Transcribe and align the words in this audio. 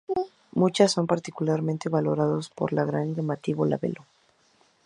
Muchas 0.53 0.91
son 0.93 1.05
particularmente 1.05 1.87
valorados 1.87 2.49
por 2.49 2.73
la 2.73 2.85
gran 2.85 3.13
llamativo 3.13 3.67
labelo. 3.67 4.03